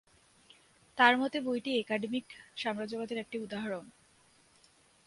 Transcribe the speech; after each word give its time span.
তার 0.97 1.13
মতে 1.17 1.37
বইটি 1.41 1.71
একাডেমিক 1.75 2.25
সাম্রাজ্যবাদের 2.57 3.17
একটা 3.17 3.37
উদাহরণ। 3.39 3.85